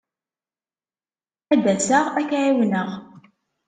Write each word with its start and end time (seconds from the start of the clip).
Ad 1.53 1.59
d-asaɣ 1.65 2.05
ad 2.21 2.25
k-ɛiwneɣ. 2.29 2.89